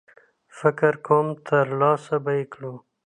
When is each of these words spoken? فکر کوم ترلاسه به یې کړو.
فکر 0.57 0.93
کوم 1.05 1.27
ترلاسه 1.47 2.15
به 2.23 2.31
یې 2.37 2.45
کړو. 2.53 2.73